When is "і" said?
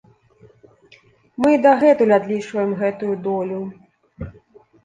1.55-1.59